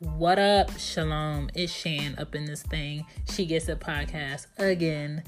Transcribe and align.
What 0.00 0.38
up, 0.38 0.78
Shalom? 0.78 1.50
It's 1.56 1.72
Shan 1.72 2.14
up 2.18 2.36
in 2.36 2.44
this 2.44 2.62
thing. 2.62 3.04
She 3.32 3.46
Gets 3.46 3.68
It 3.68 3.80
podcast 3.80 4.46
again. 4.56 5.24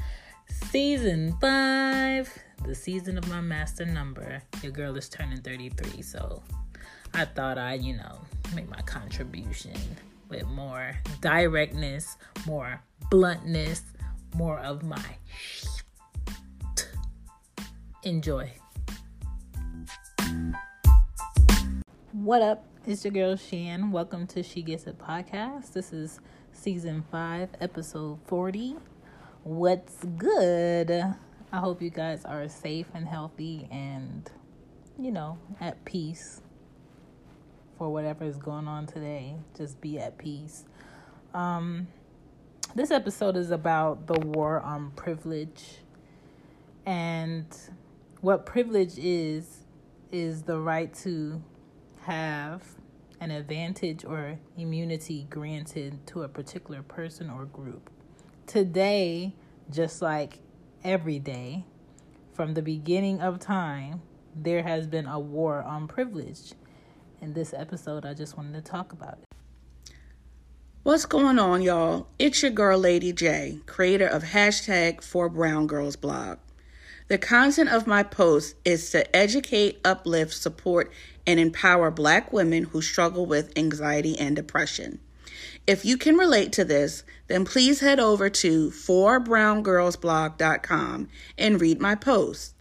Season 0.70 1.36
five, 1.40 2.32
the 2.64 2.76
season 2.76 3.18
of 3.18 3.28
my 3.28 3.40
master 3.40 3.84
number. 3.84 4.40
Your 4.62 4.70
girl 4.70 4.96
is 4.96 5.08
turning 5.08 5.40
33, 5.40 6.02
so 6.02 6.40
I 7.12 7.24
thought 7.24 7.58
I'd, 7.58 7.82
you 7.82 7.96
know, 7.96 8.20
make 8.54 8.70
my 8.70 8.80
contribution 8.82 9.74
with 10.28 10.46
more 10.46 10.94
directness, 11.20 12.16
more 12.46 12.80
bluntness, 13.10 13.82
more 14.36 14.60
of 14.60 14.84
my 14.84 15.02
enjoy. 18.04 18.52
What 22.12 22.42
up? 22.42 22.64
It's 22.88 23.04
your 23.04 23.12
girl 23.12 23.36
Shan. 23.36 23.92
Welcome 23.92 24.26
to 24.28 24.42
She 24.42 24.62
Gets 24.62 24.88
It 24.88 24.98
podcast. 24.98 25.74
This 25.74 25.92
is 25.92 26.18
season 26.50 27.04
five, 27.08 27.50
episode 27.60 28.18
40. 28.26 28.74
What's 29.44 30.02
good? 30.18 30.90
I 30.90 31.56
hope 31.56 31.80
you 31.80 31.90
guys 31.90 32.24
are 32.24 32.48
safe 32.48 32.88
and 32.94 33.06
healthy 33.06 33.68
and, 33.70 34.28
you 34.98 35.12
know, 35.12 35.38
at 35.60 35.84
peace 35.84 36.40
for 37.78 37.92
whatever 37.92 38.24
is 38.24 38.38
going 38.38 38.66
on 38.66 38.88
today. 38.88 39.36
Just 39.56 39.80
be 39.80 40.00
at 40.00 40.18
peace. 40.18 40.64
Um, 41.32 41.86
this 42.74 42.90
episode 42.90 43.36
is 43.36 43.52
about 43.52 44.08
the 44.08 44.18
war 44.18 44.60
on 44.62 44.90
privilege. 44.96 45.76
And 46.84 47.46
what 48.20 48.46
privilege 48.46 48.98
is, 48.98 49.60
is 50.10 50.42
the 50.42 50.58
right 50.58 50.92
to 51.04 51.40
have 52.02 52.62
an 53.20 53.30
advantage 53.30 54.04
or 54.04 54.38
immunity 54.56 55.26
granted 55.28 56.06
to 56.06 56.22
a 56.22 56.28
particular 56.28 56.82
person 56.82 57.28
or 57.28 57.44
group. 57.44 57.90
Today, 58.46 59.34
just 59.70 60.00
like 60.00 60.38
every 60.82 61.18
day, 61.18 61.64
from 62.32 62.54
the 62.54 62.62
beginning 62.62 63.20
of 63.20 63.38
time, 63.38 64.00
there 64.34 64.62
has 64.62 64.86
been 64.86 65.06
a 65.06 65.18
war 65.18 65.62
on 65.62 65.86
privilege. 65.86 66.52
In 67.20 67.34
this 67.34 67.52
episode, 67.52 68.06
I 68.06 68.14
just 68.14 68.36
wanted 68.36 68.54
to 68.54 68.62
talk 68.62 68.92
about 68.92 69.18
it. 69.20 69.94
What's 70.82 71.04
going 71.04 71.38
on, 71.38 71.60
y'all? 71.60 72.06
It's 72.18 72.40
your 72.40 72.50
girl, 72.50 72.78
Lady 72.78 73.12
J, 73.12 73.58
creator 73.66 74.06
of 74.06 74.24
hashtag 74.24 75.04
For 75.04 75.28
Brown 75.28 75.66
Girls 75.66 75.96
blog. 75.96 76.38
The 77.10 77.18
content 77.18 77.68
of 77.70 77.86
my 77.88 78.04
post 78.04 78.54
is 78.64 78.92
to 78.92 79.16
educate, 79.16 79.80
uplift, 79.84 80.32
support, 80.32 80.92
and 81.26 81.40
empower 81.40 81.90
Black 81.90 82.32
women 82.32 82.66
who 82.66 82.80
struggle 82.80 83.26
with 83.26 83.58
anxiety 83.58 84.16
and 84.16 84.36
depression. 84.36 85.00
If 85.66 85.84
you 85.84 85.96
can 85.96 86.16
relate 86.16 86.52
to 86.52 86.64
this, 86.64 87.02
then 87.26 87.44
please 87.44 87.80
head 87.80 87.98
over 87.98 88.30
to 88.30 88.70
4browngirlsblog.com 88.70 91.08
and 91.36 91.60
read 91.60 91.80
my 91.80 91.96
post. 91.96 92.54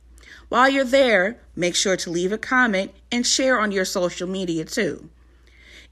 While 0.47 0.69
you're 0.69 0.83
there, 0.83 1.39
make 1.55 1.75
sure 1.75 1.97
to 1.97 2.09
leave 2.09 2.31
a 2.31 2.39
comment 2.39 2.91
and 3.11 3.27
share 3.27 3.59
on 3.59 3.71
your 3.71 3.85
social 3.85 4.27
media 4.27 4.65
too. 4.65 5.11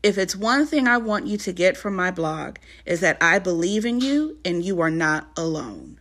If 0.02 0.17
it's 0.17 0.35
one 0.35 0.66
thing 0.66 0.88
I 0.88 0.97
want 0.97 1.28
you 1.28 1.38
to 1.38 1.53
get 1.53 1.78
from 1.78 1.95
my 1.95 2.09
blog 2.09 2.58
is 2.88 3.02
that 3.02 3.22
I 3.22 3.38
believe 3.38 3.85
in 3.85 4.02
you 4.02 4.39
and 4.44 4.66
you 4.66 4.81
are 4.81 4.89
not 4.89 5.30
alone. 5.38 6.00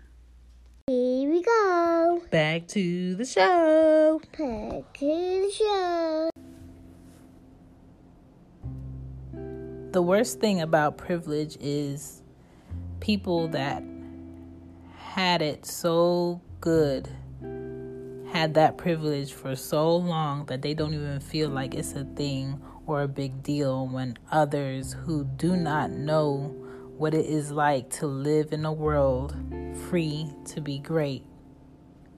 Back 2.30 2.66
to 2.68 3.14
the 3.14 3.24
show. 3.24 4.20
Back 4.20 4.92
to 4.94 5.06
the 5.06 5.52
show. 5.56 6.30
the 9.96 10.02
worst 10.02 10.40
thing 10.40 10.60
about 10.60 10.98
privilege 10.98 11.56
is 11.58 12.22
people 13.00 13.48
that 13.48 13.82
had 14.98 15.40
it 15.40 15.64
so 15.64 16.38
good 16.60 17.08
had 18.30 18.52
that 18.52 18.76
privilege 18.76 19.32
for 19.32 19.56
so 19.56 19.96
long 19.96 20.44
that 20.44 20.60
they 20.60 20.74
don't 20.74 20.92
even 20.92 21.18
feel 21.18 21.48
like 21.48 21.74
it's 21.74 21.94
a 21.94 22.04
thing 22.14 22.60
or 22.84 23.00
a 23.00 23.08
big 23.08 23.42
deal 23.42 23.88
when 23.88 24.18
others 24.30 24.92
who 24.92 25.24
do 25.24 25.56
not 25.56 25.90
know 25.90 26.54
what 26.98 27.14
it 27.14 27.24
is 27.24 27.50
like 27.50 27.88
to 27.88 28.06
live 28.06 28.52
in 28.52 28.66
a 28.66 28.72
world 28.74 29.34
free 29.88 30.26
to 30.44 30.60
be 30.60 30.78
great 30.78 31.24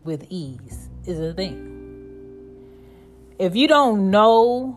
with 0.04 0.26
ease 0.30 0.88
is 1.06 1.18
a 1.18 1.32
thing. 1.32 1.74
If 3.38 3.54
you 3.54 3.68
don't 3.68 4.10
know 4.10 4.76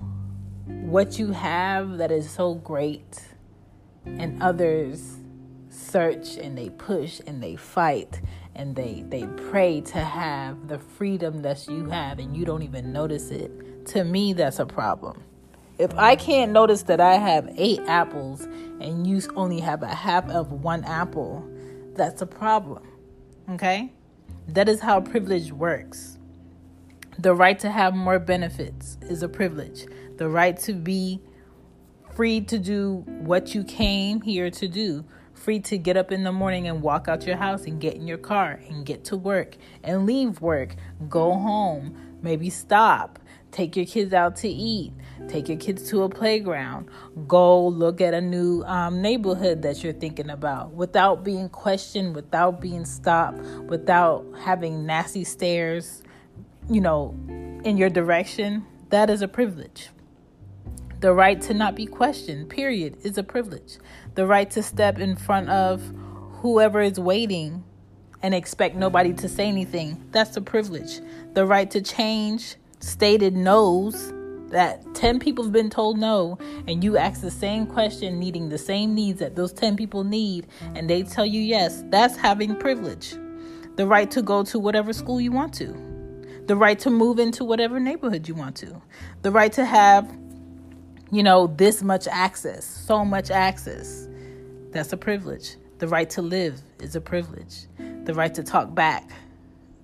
what 0.68 1.20
you 1.20 1.32
have 1.32 1.98
that 1.98 2.12
is 2.12 2.30
so 2.30 2.56
great 2.56 3.28
and 4.06 4.42
others 4.42 5.18
search 5.70 6.38
and 6.38 6.58
they 6.58 6.70
push 6.70 7.22
and 7.26 7.42
they 7.42 7.56
fight 7.56 8.22
and 8.56 8.76
they 8.76 9.04
they 9.10 9.26
pray 9.50 9.82
to 9.82 10.00
have 10.00 10.68
the 10.68 10.78
freedom 10.78 11.42
that 11.42 11.68
you 11.68 11.86
have 11.86 12.20
and 12.20 12.36
you 12.36 12.46
don't 12.46 12.64
even 12.64 12.92
notice 12.92 13.30
it 13.32 13.86
to 13.86 14.04
me 14.04 14.34
that's 14.34 14.60
a 14.60 14.66
problem 14.66 15.24
if 15.78 15.94
i 15.96 16.16
can't 16.16 16.52
notice 16.52 16.84
that 16.84 17.00
i 17.00 17.16
have 17.16 17.50
eight 17.58 17.80
apples 17.88 18.42
and 18.82 19.08
you 19.08 19.22
only 19.36 19.60
have 19.60 19.82
a 19.82 19.88
half 19.88 20.28
of 20.30 20.52
one 20.52 20.84
apple 20.84 21.48
that's 21.96 22.22
a 22.22 22.28
problem 22.28 22.84
okay 23.50 23.92
that 24.54 24.68
is 24.68 24.82
how 24.82 25.00
privilege 25.02 25.52
works. 25.52 26.18
The 27.18 27.34
right 27.34 27.58
to 27.60 27.70
have 27.70 27.94
more 27.94 28.20
benefits 28.20 28.98
is 29.02 29.24
a 29.24 29.30
privilege. 29.30 29.86
The 30.18 30.28
right 30.28 30.58
to 30.60 30.74
be 30.74 31.22
free 32.14 32.42
to 32.42 32.60
do 32.60 33.04
what 33.08 33.56
you 33.56 33.64
came 33.64 34.22
here 34.22 34.50
to 34.52 34.68
do, 34.68 35.06
free 35.34 35.60
to 35.62 35.78
get 35.78 35.96
up 35.96 36.12
in 36.12 36.24
the 36.24 36.32
morning 36.32 36.68
and 36.68 36.82
walk 36.82 37.08
out 37.08 37.26
your 37.26 37.38
house 37.38 37.64
and 37.64 37.80
get 37.80 37.96
in 37.96 38.08
your 38.08 38.18
car 38.18 38.60
and 38.68 38.86
get 38.86 39.06
to 39.06 39.18
work 39.18 39.56
and 39.84 40.06
leave 40.06 40.42
work, 40.42 40.76
go 41.08 41.32
home, 41.32 41.96
maybe 42.22 42.50
stop, 42.50 43.20
take 43.52 43.76
your 43.76 43.86
kids 43.86 44.14
out 44.14 44.36
to 44.38 44.48
eat, 44.48 44.94
take 45.28 45.48
your 45.48 45.58
kids 45.58 45.90
to 45.90 46.04
a 46.04 46.10
playground, 46.10 46.90
go 47.28 47.68
look 47.68 48.02
at 48.02 48.14
a 48.14 48.22
new 48.22 48.64
um, 48.64 49.02
neighborhood 49.02 49.62
that 49.62 49.84
you're 49.84 49.94
thinking 49.94 50.30
about 50.30 50.72
without 50.72 51.24
being 51.24 51.50
questioned, 51.50 52.16
without 52.16 52.62
being 52.62 52.86
stopped, 52.86 53.40
without 53.68 54.26
having 54.40 54.86
nasty 54.86 55.24
stares, 55.24 56.04
you 56.70 56.82
know, 56.82 57.16
in 57.64 57.78
your 57.78 57.90
direction. 57.90 58.66
That 58.90 59.10
is 59.10 59.22
a 59.22 59.28
privilege. 59.28 59.90
The 61.00 61.14
right 61.14 61.42
to 61.42 61.54
not 61.54 61.76
be 61.76 61.88
questioned, 61.88 62.50
period, 62.50 62.98
is 63.04 63.18
a 63.18 63.24
privilege. 63.24 63.78
The 64.16 64.28
right 64.28 64.50
to 64.52 64.62
step 64.62 65.00
in 65.00 65.16
front 65.16 65.50
of 65.50 65.82
whoever 66.42 66.82
is 66.82 67.00
waiting 67.00 67.64
and 68.22 68.36
expect 68.36 68.76
nobody 68.76 69.14
to 69.14 69.28
say 69.28 69.48
anything, 69.48 70.08
that's 70.12 70.38
a 70.38 70.42
privilege. 70.42 71.00
The 71.34 71.46
right 71.46 71.70
to 71.72 71.82
change 71.82 72.56
stated 72.82 73.36
no's 73.36 74.14
that 74.50 74.84
10 74.96 75.20
people 75.20 75.46
have 75.46 75.54
been 75.54 75.70
told 75.70 75.98
no 75.98 76.38
and 76.68 76.84
you 76.84 76.98
ask 76.98 77.22
the 77.22 77.32
same 77.32 77.66
question 77.66 78.20
needing 78.20 78.50
the 78.50 78.58
same 78.58 78.94
needs 78.94 79.20
that 79.20 79.36
those 79.36 79.54
10 79.54 79.78
people 79.78 80.04
need 80.04 80.46
and 80.76 80.90
they 80.90 81.04
tell 81.04 81.26
you 81.26 81.40
yes 81.40 81.84
that's 81.90 82.18
having 82.18 82.56
privilege 82.58 83.16
the 83.78 83.88
right 83.88 84.12
to 84.12 84.22
go 84.22 84.44
to 84.44 84.60
whatever 84.60 84.92
school 84.92 85.22
you 85.22 85.32
want 85.32 85.54
to 85.54 85.68
the 86.48 86.56
right 86.56 86.80
to 86.80 86.90
move 86.90 87.18
into 87.18 87.46
whatever 87.46 87.80
neighborhood 87.80 88.28
you 88.28 88.36
want 88.36 88.56
to 88.58 88.82
the 89.22 89.32
right 89.32 89.54
to 89.54 89.64
have 89.64 90.18
you 91.12 91.22
know, 91.22 91.48
this 91.48 91.84
much 91.84 92.08
access, 92.08 92.66
so 92.66 93.04
much 93.04 93.30
access. 93.30 94.08
That's 94.72 94.94
a 94.94 94.98
privilege. 94.98 95.58
The 95.80 95.88
right 95.88 96.10
to 96.12 96.22
live 96.22 96.62
is 96.80 96.96
a 96.96 97.02
privilege. 97.02 97.66
The 98.06 98.14
right 98.14 98.34
to 98.34 98.44
talk 98.44 98.74
back 98.74 99.12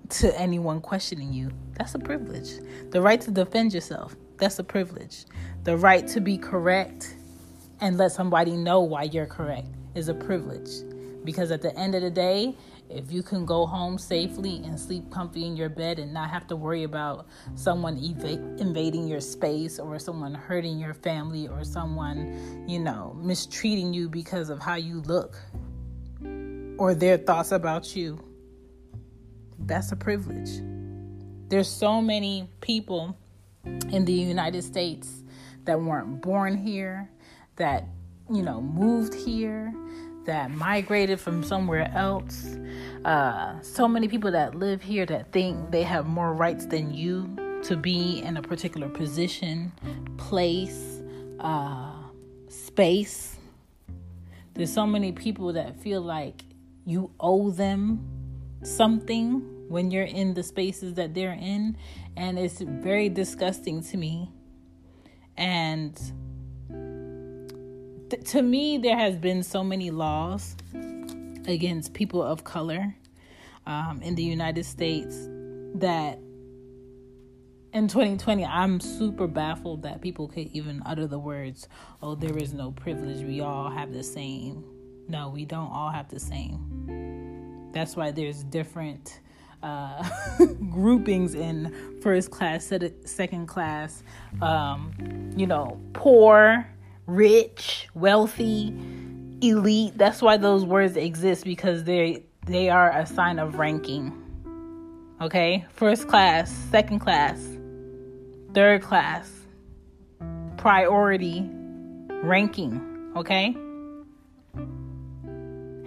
to 0.10 0.40
anyone 0.40 0.82
questioning 0.82 1.34
you, 1.34 1.52
that's 1.74 1.96
a 1.96 2.00
privilege. 2.00 2.60
The 2.92 3.02
right 3.02 3.20
to 3.22 3.32
defend 3.32 3.74
yourself, 3.74 4.16
that's 4.38 4.60
a 4.60 4.64
privilege. 4.64 5.26
The 5.64 5.78
right 5.78 6.08
to 6.08 6.22
be 6.22 6.38
correct 6.38 7.16
and 7.82 7.98
let 7.98 8.12
somebody 8.12 8.56
know 8.56 8.82
why 8.82 9.04
you're 9.04 9.26
correct 9.26 9.68
is 9.96 10.10
a 10.10 10.14
privilege. 10.14 10.70
Because 11.24 11.52
at 11.52 11.62
the 11.62 11.78
end 11.78 11.96
of 11.96 12.02
the 12.02 12.10
day, 12.10 12.56
if 12.90 13.12
you 13.12 13.22
can 13.22 13.46
go 13.46 13.66
home 13.66 13.98
safely 13.98 14.62
and 14.64 14.80
sleep 14.80 15.12
comfy 15.12 15.46
in 15.46 15.58
your 15.58 15.68
bed 15.68 16.00
and 16.00 16.14
not 16.14 16.30
have 16.30 16.48
to 16.48 16.56
worry 16.56 16.84
about 16.84 17.28
someone 17.56 17.98
ev- 17.98 18.60
invading 18.60 19.08
your 19.08 19.20
space 19.20 19.78
or 19.78 20.00
someone 20.00 20.34
hurting 20.34 20.80
your 20.80 20.94
family 20.94 21.48
or 21.48 21.66
someone, 21.66 22.66
you 22.68 22.80
know, 22.80 23.14
mistreating 23.22 23.94
you 23.94 24.08
because 24.08 24.50
of 24.50 24.60
how 24.60 24.76
you 24.76 25.02
look 25.02 25.36
or 26.78 26.96
their 26.96 27.18
thoughts 27.18 27.52
about 27.52 27.96
you, 27.96 28.24
that's 29.66 29.92
a 29.92 29.96
privilege. 29.96 30.62
There's 31.50 31.70
so 31.70 32.02
many 32.02 32.50
people 32.62 33.18
in 33.92 34.06
the 34.06 34.14
United 34.14 34.64
States 34.64 35.24
that 35.66 35.80
weren't 35.80 36.22
born 36.22 36.58
here, 36.58 37.10
that, 37.56 37.88
you 38.32 38.42
know, 38.42 38.62
moved 38.62 39.14
here, 39.14 39.74
that 40.26 40.52
migrated 40.52 41.20
from 41.20 41.44
somewhere 41.44 41.92
else. 41.96 42.58
Uh, 43.06 43.60
so 43.62 43.88
many 43.88 44.08
people 44.08 44.32
that 44.32 44.56
live 44.56 44.82
here 44.82 45.06
that 45.06 45.32
think 45.32 45.72
they 45.72 45.84
have 45.84 46.06
more 46.06 46.34
rights 46.34 46.66
than 46.66 46.94
you 46.94 47.34
to 47.64 47.76
be 47.76 48.22
in 48.22 48.38
a 48.38 48.42
particular 48.42 48.90
position, 48.90 49.72
place, 50.18 51.02
uh, 51.40 51.94
space. 52.50 53.38
There's 54.54 54.72
so 54.72 54.86
many 54.86 55.12
people 55.12 55.54
that 55.54 55.80
feel 55.80 56.02
like 56.02 56.44
you 56.86 57.12
owe 57.20 57.52
them 57.52 58.06
something 58.64 59.70
when 59.70 59.92
you're 59.92 60.04
in 60.04 60.34
the 60.34 60.44
spaces 60.44 60.96
that 60.96 61.14
they're 61.14 61.38
in. 61.40 61.78
And 62.16 62.40
it's 62.40 62.60
very 62.62 63.10
disgusting 63.10 63.84
to 63.84 63.98
me. 63.98 64.32
And 65.38 65.96
th- 68.10 68.24
to 68.32 68.42
me, 68.42 68.78
there 68.78 68.98
has 68.98 69.16
been 69.16 69.44
so 69.44 69.64
many 69.64 69.92
laws 69.92 70.56
against 71.48 71.94
people 71.94 72.22
of 72.22 72.44
color 72.44 72.96
um, 73.66 74.02
in 74.02 74.16
the 74.16 74.24
United 74.24 74.66
States 74.66 75.28
that 75.76 76.20
in 77.74 77.88
2020, 77.88 78.44
I'm 78.46 78.80
super 78.80 79.28
baffled 79.28 79.84
that 79.84 80.02
people 80.02 80.28
could 80.28 80.48
even 80.48 80.82
utter 80.86 81.06
the 81.06 81.20
words, 81.20 81.68
oh, 82.02 82.16
there 82.16 82.36
is 82.38 82.54
no 82.54 82.72
privilege. 82.72 83.24
We 83.24 83.42
all 83.42 83.70
have 83.70 83.94
the 83.94 84.04
same. 84.04 84.64
No, 85.08 85.30
we 85.30 85.46
don't 85.46 85.72
all 85.72 85.92
have 85.92 86.10
the 86.10 86.20
same. 86.20 86.97
That's 87.78 87.96
why 87.96 88.10
there's 88.10 88.44
different 88.44 89.20
uh, 89.62 90.04
groupings 90.72 91.36
in 91.36 92.00
first 92.02 92.32
class, 92.32 92.72
second 93.06 93.46
class, 93.48 94.02
um, 94.42 94.92
you 95.36 95.46
know, 95.46 95.80
poor, 95.94 96.68
rich, 97.06 97.88
wealthy, 97.94 98.74
elite. 99.42 99.96
That's 99.96 100.24
why 100.24 100.38
those 100.38 100.66
words 100.66 100.98
exist 100.98 101.44
because 101.44 101.84
they 101.84 102.24
they 102.48 102.70
are 102.70 102.92
a 102.98 103.06
sign 103.06 103.38
of 103.38 103.60
ranking. 103.60 104.12
Okay? 105.22 105.64
First 105.70 106.08
class, 106.08 106.52
second 106.72 107.00
class, 107.00 107.40
third 108.56 108.82
class, 108.82 109.32
priority, 110.58 111.48
ranking. 112.24 113.12
Okay? 113.16 113.56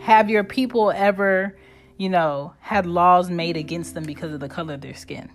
Have 0.01 0.31
your 0.31 0.45
people 0.45 0.91
ever, 0.93 1.57
you 2.01 2.09
know, 2.09 2.55
had 2.61 2.87
laws 2.87 3.29
made 3.29 3.59
against 3.59 3.93
them 3.93 4.05
because 4.05 4.33
of 4.33 4.41
the 4.41 4.49
color 4.49 4.73
of 4.73 4.81
their 4.81 4.95
skin? 4.95 5.31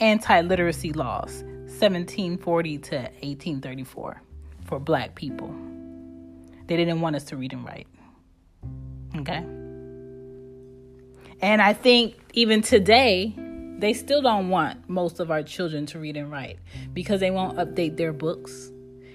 Anti 0.00 0.40
literacy 0.40 0.92
laws, 0.92 1.44
1740 1.68 2.78
to 2.78 2.96
1834, 2.96 4.20
for 4.64 4.80
black 4.80 5.14
people. 5.14 5.54
They 6.66 6.76
didn't 6.76 7.00
want 7.00 7.14
us 7.14 7.22
to 7.26 7.36
read 7.36 7.52
and 7.52 7.64
write. 7.64 7.86
Okay? 9.18 9.44
And 11.40 11.62
I 11.62 11.74
think 11.74 12.16
even 12.32 12.60
today, 12.60 13.32
they 13.78 13.92
still 13.92 14.20
don't 14.20 14.48
want 14.48 14.88
most 14.88 15.20
of 15.20 15.30
our 15.30 15.44
children 15.44 15.86
to 15.86 16.00
read 16.00 16.16
and 16.16 16.28
write 16.28 16.58
because 16.92 17.20
they 17.20 17.30
won't 17.30 17.56
update 17.56 17.96
their 17.96 18.12
books. 18.12 18.72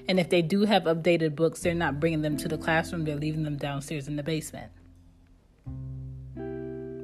And 0.07 0.17
if 0.17 0.29
they 0.29 0.41
do 0.41 0.61
have 0.61 0.83
updated 0.83 1.35
books, 1.35 1.59
they're 1.59 1.75
not 1.75 1.99
bringing 1.99 2.21
them 2.21 2.37
to 2.37 2.47
the 2.47 2.57
classroom, 2.57 3.03
they're 3.03 3.17
leaving 3.17 3.43
them 3.43 3.57
downstairs 3.57 4.07
in 4.07 4.15
the 4.15 4.23
basement. 4.23 4.71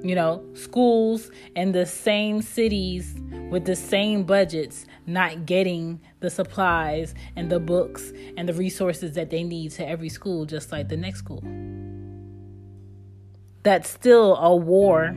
You 0.01 0.15
know, 0.15 0.43
schools 0.53 1.29
in 1.55 1.73
the 1.73 1.85
same 1.85 2.41
cities 2.41 3.15
with 3.49 3.65
the 3.65 3.75
same 3.75 4.23
budgets 4.23 4.85
not 5.05 5.45
getting 5.45 5.99
the 6.19 6.29
supplies 6.29 7.13
and 7.35 7.51
the 7.51 7.59
books 7.59 8.13
and 8.37 8.47
the 8.47 8.53
resources 8.53 9.13
that 9.13 9.29
they 9.29 9.43
need 9.43 9.71
to 9.71 9.87
every 9.87 10.09
school, 10.09 10.45
just 10.45 10.71
like 10.71 10.87
the 10.87 10.97
next 10.97 11.19
school 11.19 11.43
that's 13.63 13.89
still 13.89 14.35
a 14.37 14.55
war 14.55 15.15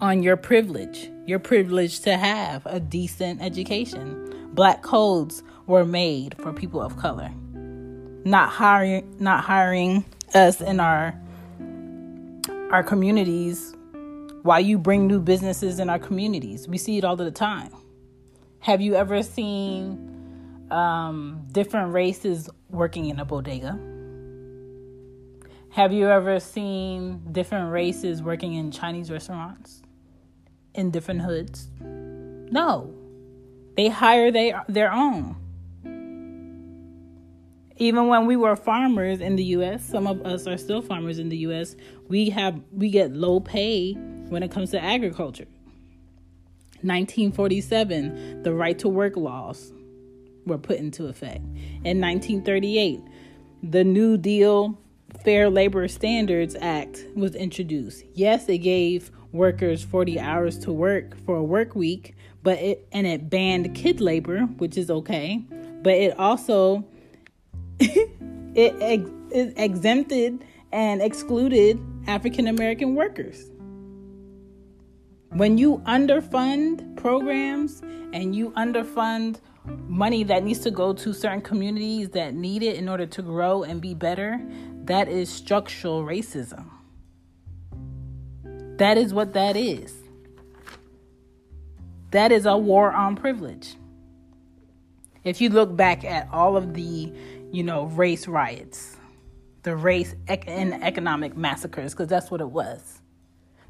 on 0.00 0.22
your 0.22 0.36
privilege, 0.36 1.10
your 1.26 1.38
privilege 1.38 2.00
to 2.00 2.16
have 2.16 2.66
a 2.66 2.80
decent 2.80 3.40
education. 3.40 4.50
Black 4.52 4.82
codes 4.82 5.42
were 5.66 5.84
made 5.84 6.36
for 6.38 6.52
people 6.52 6.80
of 6.80 6.96
color. 6.96 7.30
Not 8.24 8.50
hiring 8.50 9.16
not 9.18 9.44
hiring 9.44 10.04
us 10.34 10.60
in 10.60 10.80
our 10.80 11.18
our 12.70 12.82
communities 12.82 13.74
while 14.44 14.60
you 14.60 14.76
bring 14.76 15.06
new 15.06 15.20
businesses 15.20 15.78
in 15.78 15.88
our 15.88 15.98
communities. 15.98 16.68
We 16.68 16.76
see 16.76 16.98
it 16.98 17.04
all 17.04 17.16
the 17.16 17.30
time. 17.30 17.70
Have 18.58 18.82
you 18.82 18.94
ever 18.94 19.22
seen 19.22 20.68
um, 20.70 21.46
different 21.50 21.94
races 21.94 22.50
working 22.68 23.06
in 23.06 23.18
a 23.18 23.24
bodega? 23.24 23.78
Have 25.70 25.94
you 25.94 26.10
ever 26.10 26.40
seen 26.40 27.22
different 27.32 27.72
races 27.72 28.22
working 28.22 28.52
in 28.52 28.70
Chinese 28.70 29.10
restaurants 29.10 29.80
in 30.74 30.90
different 30.90 31.22
hoods? 31.22 31.70
No. 31.80 32.94
They 33.78 33.88
hire 33.88 34.30
they, 34.30 34.52
their 34.68 34.92
own. 34.92 35.36
Even 37.78 38.08
when 38.08 38.26
we 38.26 38.36
were 38.36 38.56
farmers 38.56 39.20
in 39.22 39.36
the 39.36 39.44
US, 39.56 39.82
some 39.82 40.06
of 40.06 40.20
us 40.26 40.46
are 40.46 40.58
still 40.58 40.82
farmers 40.82 41.18
in 41.18 41.30
the 41.30 41.38
US, 41.38 41.76
we 42.08 42.28
have 42.28 42.60
we 42.70 42.90
get 42.90 43.10
low 43.14 43.40
pay 43.40 43.96
when 44.28 44.42
it 44.42 44.50
comes 44.50 44.70
to 44.70 44.82
agriculture. 44.82 45.46
1947, 46.82 48.42
the 48.42 48.52
right 48.52 48.78
to 48.78 48.88
work 48.88 49.16
laws 49.16 49.72
were 50.46 50.58
put 50.58 50.78
into 50.78 51.06
effect. 51.06 51.44
In 51.84 52.00
1938, 52.00 53.00
the 53.62 53.84
New 53.84 54.18
Deal 54.18 54.78
Fair 55.22 55.48
Labor 55.48 55.88
Standards 55.88 56.56
Act 56.60 57.06
was 57.14 57.34
introduced. 57.34 58.04
Yes, 58.12 58.48
it 58.48 58.58
gave 58.58 59.10
workers 59.32 59.82
40 59.82 60.20
hours 60.20 60.58
to 60.60 60.72
work 60.72 61.16
for 61.24 61.36
a 61.36 61.42
work 61.42 61.74
week, 61.74 62.14
but 62.42 62.58
it 62.58 62.86
and 62.92 63.06
it 63.06 63.30
banned 63.30 63.74
kid 63.74 64.00
labor, 64.00 64.40
which 64.58 64.76
is 64.76 64.90
okay, 64.90 65.42
but 65.82 65.94
it 65.94 66.18
also 66.18 66.84
it, 67.80 69.08
it 69.30 69.54
exempted 69.56 70.44
and 70.72 71.00
excluded 71.00 71.80
African 72.06 72.46
American 72.46 72.94
workers. 72.94 73.50
When 75.34 75.58
you 75.58 75.78
underfund 75.78 76.96
programs 76.96 77.80
and 78.12 78.36
you 78.36 78.50
underfund 78.52 79.40
money 79.88 80.22
that 80.22 80.44
needs 80.44 80.60
to 80.60 80.70
go 80.70 80.92
to 80.92 81.12
certain 81.12 81.40
communities 81.40 82.10
that 82.10 82.34
need 82.34 82.62
it 82.62 82.76
in 82.76 82.88
order 82.88 83.04
to 83.06 83.20
grow 83.20 83.64
and 83.64 83.80
be 83.80 83.94
better, 83.94 84.40
that 84.84 85.08
is 85.08 85.28
structural 85.28 86.04
racism. 86.04 86.66
That 88.78 88.96
is 88.96 89.12
what 89.12 89.32
that 89.32 89.56
is. 89.56 89.92
That 92.12 92.30
is 92.30 92.46
a 92.46 92.56
war 92.56 92.92
on 92.92 93.16
privilege. 93.16 93.74
If 95.24 95.40
you 95.40 95.48
look 95.48 95.74
back 95.74 96.04
at 96.04 96.28
all 96.30 96.56
of 96.56 96.74
the, 96.74 97.12
you 97.50 97.64
know, 97.64 97.86
race 97.86 98.28
riots, 98.28 98.98
the 99.64 99.74
race 99.74 100.14
and 100.28 100.74
economic 100.84 101.36
massacres, 101.36 101.92
because 101.92 102.06
that's 102.06 102.30
what 102.30 102.40
it 102.40 102.50
was. 102.50 103.00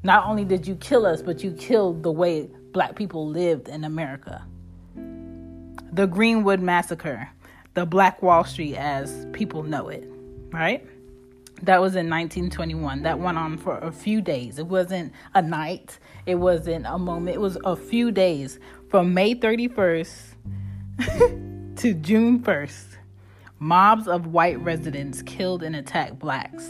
Not 0.05 0.27
only 0.27 0.45
did 0.45 0.67
you 0.67 0.77
kill 0.77 1.07
us, 1.07 1.23
but 1.23 1.43
you 1.43 1.51
killed 1.53 2.03
the 2.03 2.13
way 2.13 2.51
black 2.73 2.95
people 2.95 3.27
lived 3.27 3.69
in 3.69 3.85
America. 3.85 4.45
The 4.95 6.07
Greenwood 6.07 6.61
Massacre, 6.61 7.31
the 7.73 7.87
Black 7.87 8.23
Wall 8.23 8.45
Street 8.45 8.77
as 8.77 9.27
people 9.33 9.63
know 9.63 9.89
it, 9.89 10.07
right? 10.53 10.87
That 11.63 11.81
was 11.81 11.95
in 11.95 12.11
1921. 12.11 13.03
That 13.03 13.19
went 13.19 13.39
on 13.39 13.57
for 13.57 13.79
a 13.79 13.91
few 13.91 14.21
days. 14.21 14.59
It 14.59 14.67
wasn't 14.67 15.15
a 15.33 15.41
night, 15.41 15.99
it 16.27 16.35
wasn't 16.35 16.85
a 16.87 16.99
moment, 16.99 17.37
it 17.37 17.41
was 17.41 17.57
a 17.65 17.75
few 17.75 18.11
days 18.11 18.59
from 18.91 19.15
May 19.15 19.35
31st 19.35 20.35
to 21.77 21.95
June 21.95 22.41
1st. 22.41 22.85
Mobs 23.59 24.07
of 24.07 24.27
white 24.27 24.61
residents 24.61 25.23
killed 25.23 25.63
and 25.63 25.75
attacked 25.75 26.19
blacks, 26.19 26.69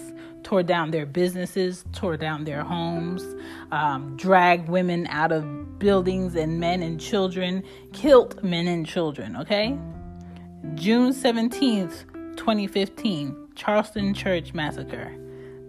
tore 0.54 0.62
down 0.62 0.92
their 0.92 1.04
businesses, 1.04 1.84
tore 1.92 2.16
down 2.16 2.44
their 2.44 2.62
homes, 2.62 3.24
um, 3.72 4.16
dragged 4.16 4.68
women 4.68 5.04
out 5.08 5.32
of 5.32 5.80
buildings 5.80 6.36
and 6.36 6.60
men 6.60 6.80
and 6.80 7.00
children, 7.00 7.60
killed 7.92 8.40
men 8.44 8.68
and 8.68 8.86
children, 8.86 9.34
okay? 9.34 9.76
June 10.76 11.12
17th, 11.12 12.04
2015. 12.36 13.48
Charleston 13.56 14.14
Church 14.14 14.54
Massacre. 14.54 15.12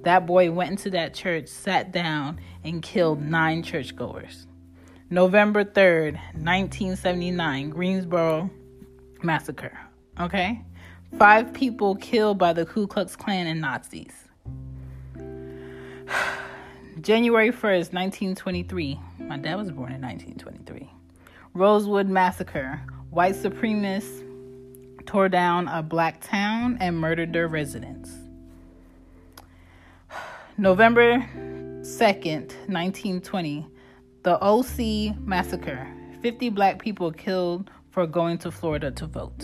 That 0.03 0.27
boy 0.27 0.51
went 0.51 0.71
into 0.71 0.91
that 0.91 1.15
church, 1.15 1.47
sat 1.47 1.91
down, 1.91 2.39
and 2.63 2.83
killed 2.83 3.23
nine 3.23 3.63
churchgoers. 3.63 4.45
November 5.09 5.63
3rd, 5.63 6.13
1979, 6.33 7.71
Greensboro 7.71 8.51
Massacre. 9.23 9.79
Okay? 10.19 10.61
Five 11.17 11.53
people 11.55 11.95
killed 11.95 12.37
by 12.37 12.53
the 12.53 12.67
Ku 12.67 12.85
Klux 12.85 13.15
Klan 13.15 13.47
and 13.47 13.61
Nazis. 13.61 14.24
January 17.01 17.51
1st, 17.51 17.93
1923. 17.93 18.99
My 19.19 19.37
dad 19.37 19.55
was 19.55 19.71
born 19.71 19.91
in 19.91 20.01
1923. 20.01 20.89
Rosewood 21.53 22.07
Massacre. 22.07 22.81
White 23.09 23.35
supremacists 23.35 24.23
tore 25.05 25.29
down 25.29 25.67
a 25.67 25.81
black 25.81 26.21
town 26.21 26.77
and 26.81 26.97
murdered 26.97 27.31
their 27.31 27.47
residents. 27.47 28.11
November 30.57 31.25
2nd, 31.81 32.47
1920, 32.67 33.67
the 34.23 34.37
Ocoee 34.39 35.23
massacre 35.23 35.87
50 36.21 36.49
black 36.49 36.81
people 36.81 37.11
killed 37.11 37.69
for 37.91 38.07
going 38.07 38.39
to 38.39 38.51
Florida 38.51 38.89
to 38.91 39.05
vote. 39.05 39.43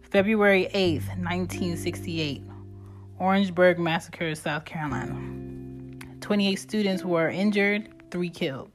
February 0.00 0.68
8th, 0.74 1.08
1968, 1.18 2.42
Orangeburg 3.22 3.78
Massacre, 3.78 4.34
South 4.34 4.64
Carolina. 4.64 5.16
28 6.22 6.56
students 6.56 7.04
were 7.04 7.28
injured, 7.28 7.88
3 8.10 8.28
killed. 8.30 8.72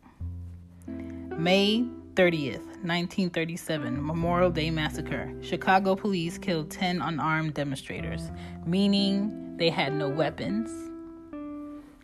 May 0.87 1.85
30th, 2.13 2.63
1937, 2.81 4.05
Memorial 4.05 4.49
Day 4.49 4.71
Massacre. 4.71 5.33
Chicago 5.41 5.97
police 5.97 6.37
killed 6.37 6.71
10 6.71 7.01
unarmed 7.01 7.55
demonstrators, 7.55 8.31
meaning 8.65 9.57
they 9.57 9.69
had 9.69 9.93
no 9.93 10.07
weapons. 10.07 10.71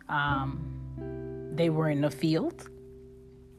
Um, 0.09 1.49
they 1.55 1.69
were 1.69 1.89
in 1.89 2.01
the 2.01 2.11
field. 2.11 2.69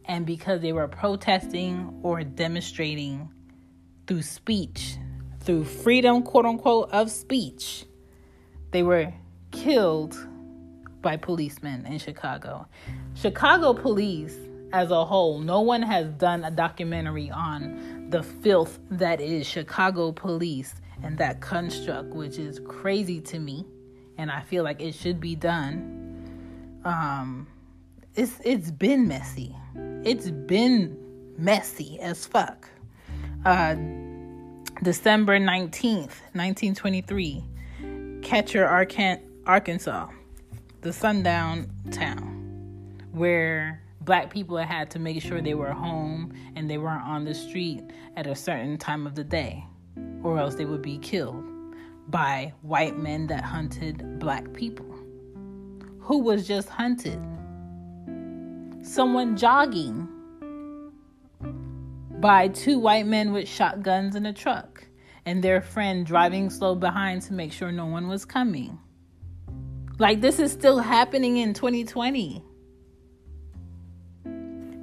And 0.04 0.26
because 0.26 0.60
they 0.60 0.74
were 0.74 0.88
protesting 0.88 2.00
or 2.02 2.22
demonstrating 2.22 3.30
through 4.06 4.20
speech, 4.20 4.98
through 5.40 5.64
freedom, 5.64 6.22
quote 6.22 6.44
unquote, 6.44 6.90
of 6.90 7.10
speech, 7.10 7.86
they 8.74 8.82
were 8.82 9.12
killed 9.52 10.18
by 11.00 11.16
policemen 11.16 11.86
in 11.86 11.96
Chicago. 11.96 12.66
Chicago 13.14 13.72
police, 13.72 14.36
as 14.72 14.90
a 14.90 15.04
whole, 15.04 15.38
no 15.38 15.60
one 15.60 15.80
has 15.80 16.08
done 16.14 16.42
a 16.42 16.50
documentary 16.50 17.30
on 17.30 18.08
the 18.10 18.20
filth 18.20 18.80
that 18.90 19.20
is 19.20 19.46
Chicago 19.46 20.10
police 20.10 20.74
and 21.04 21.16
that 21.18 21.40
construct, 21.40 22.08
which 22.08 22.36
is 22.36 22.60
crazy 22.66 23.20
to 23.20 23.38
me, 23.38 23.64
and 24.18 24.28
I 24.28 24.40
feel 24.40 24.64
like 24.64 24.82
it 24.82 24.92
should 24.92 25.20
be 25.20 25.36
done. 25.36 26.80
Um, 26.84 27.46
it's 28.16 28.40
it's 28.44 28.72
been 28.72 29.06
messy. 29.06 29.54
It's 30.02 30.32
been 30.32 30.98
messy 31.38 32.00
as 32.00 32.26
fuck. 32.26 32.68
Uh, 33.44 33.76
December 34.82 35.38
19th, 35.38 36.18
1923, 36.32 37.44
Catcher, 38.24 38.66
Arkansas, 39.46 40.08
the 40.80 40.92
sundown 40.94 41.70
town, 41.90 43.02
where 43.12 43.82
black 44.00 44.32
people 44.32 44.56
had 44.56 44.90
to 44.92 44.98
make 44.98 45.20
sure 45.22 45.42
they 45.42 45.52
were 45.52 45.72
home 45.72 46.32
and 46.56 46.68
they 46.68 46.78
weren't 46.78 47.02
on 47.02 47.26
the 47.26 47.34
street 47.34 47.82
at 48.16 48.26
a 48.26 48.34
certain 48.34 48.78
time 48.78 49.06
of 49.06 49.14
the 49.14 49.22
day, 49.22 49.62
or 50.22 50.38
else 50.38 50.54
they 50.54 50.64
would 50.64 50.80
be 50.80 50.96
killed 50.98 51.44
by 52.08 52.50
white 52.62 52.96
men 52.98 53.26
that 53.26 53.44
hunted 53.44 54.18
black 54.18 54.50
people. 54.54 54.86
Who 56.00 56.20
was 56.20 56.48
just 56.48 56.70
hunted? 56.70 57.20
Someone 58.80 59.36
jogging 59.36 60.08
by 62.20 62.48
two 62.48 62.78
white 62.78 63.06
men 63.06 63.34
with 63.34 63.46
shotguns 63.46 64.16
in 64.16 64.24
a 64.24 64.32
truck 64.32 64.73
and 65.26 65.42
their 65.42 65.60
friend 65.60 66.04
driving 66.04 66.50
slow 66.50 66.74
behind 66.74 67.22
to 67.22 67.32
make 67.32 67.52
sure 67.52 67.72
no 67.72 67.86
one 67.86 68.08
was 68.08 68.24
coming. 68.24 68.78
Like, 69.98 70.20
this 70.20 70.38
is 70.38 70.52
still 70.52 70.78
happening 70.78 71.36
in 71.36 71.54
2020. 71.54 72.42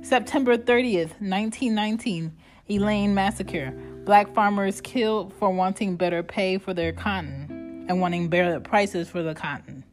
September 0.01 0.57
30th, 0.57 1.19
1919, 1.19 2.31
Elaine 2.69 3.13
Massacre. 3.13 3.71
Black 4.05 4.33
farmers 4.33 4.81
killed 4.81 5.33
for 5.33 5.51
wanting 5.51 5.95
better 5.95 6.23
pay 6.23 6.57
for 6.57 6.73
their 6.73 6.91
cotton 6.91 7.85
and 7.87 8.01
wanting 8.01 8.29
better 8.29 8.59
prices 8.59 9.09
for 9.09 9.21
the 9.21 9.35
cotton. 9.35 9.83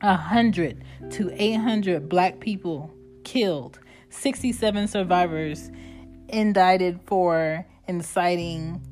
A 0.00 0.14
hundred 0.14 0.84
to 1.10 1.30
800 1.32 2.08
black 2.08 2.40
people 2.40 2.92
killed. 3.24 3.78
67 4.10 4.88
survivors 4.88 5.70
indicted 6.28 7.00
for 7.06 7.66
inciting 7.86 8.82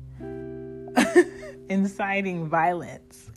inciting 1.69 2.47
violence. 2.47 3.29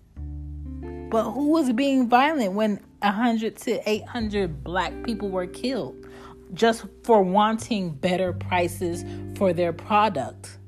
But 1.10 1.30
who 1.32 1.48
was 1.48 1.72
being 1.72 2.08
violent 2.08 2.52
when 2.52 2.80
100 3.02 3.56
to 3.58 3.90
800 3.90 4.62
black 4.62 4.92
people 5.02 5.28
were 5.28 5.46
killed 5.46 6.06
just 6.54 6.84
for 7.02 7.22
wanting 7.22 7.90
better 7.90 8.32
prices 8.32 9.04
for 9.36 9.52
their 9.52 9.72
product 9.72 10.58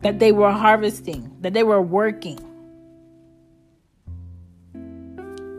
that 0.00 0.18
they 0.18 0.32
were 0.32 0.50
harvesting, 0.50 1.30
that 1.40 1.52
they 1.52 1.62
were 1.62 1.82
working? 1.82 2.38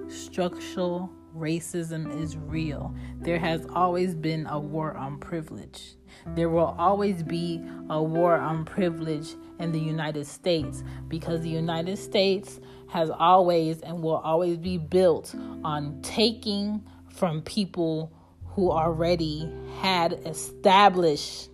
Structural 0.09 1.11
racism 1.35 2.21
is 2.21 2.37
real. 2.37 2.93
There 3.19 3.39
has 3.39 3.65
always 3.73 4.15
been 4.15 4.45
a 4.47 4.59
war 4.59 4.95
on 4.95 5.19
privilege. 5.19 5.95
There 6.35 6.49
will 6.49 6.75
always 6.77 7.23
be 7.23 7.63
a 7.89 8.01
war 8.01 8.35
on 8.35 8.65
privilege 8.65 9.35
in 9.59 9.71
the 9.71 9.79
United 9.79 10.27
States 10.27 10.83
because 11.07 11.41
the 11.41 11.49
United 11.49 11.97
States 11.97 12.59
has 12.89 13.09
always 13.09 13.81
and 13.81 14.01
will 14.01 14.17
always 14.17 14.57
be 14.57 14.77
built 14.77 15.33
on 15.63 16.01
taking 16.01 16.85
from 17.09 17.41
people 17.41 18.11
who 18.45 18.71
already 18.71 19.49
had 19.79 20.13
established 20.25 21.49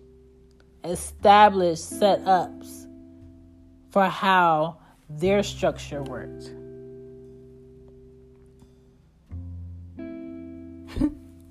established 0.84 1.90
setups 1.90 2.86
for 3.90 4.04
how 4.04 4.78
their 5.08 5.42
structure 5.42 6.02
worked. 6.02 6.52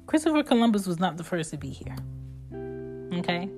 Christopher 0.07 0.41
Columbus 0.41 0.87
was 0.87 0.99
not 0.99 1.17
the 1.17 1.23
first 1.23 1.51
to 1.51 1.57
be 1.57 1.69
here. 1.69 1.95
Okay? 3.19 3.49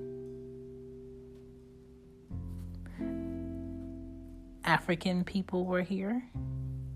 African 4.64 5.22
people 5.24 5.64
were 5.64 5.82
here. 5.82 6.22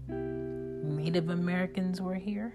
Native 0.09 1.31
Americans 1.31 2.01
were 2.01 2.17
here. 2.17 2.53